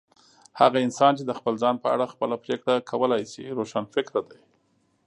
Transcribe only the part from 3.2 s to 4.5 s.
سي، روښانفکره دی.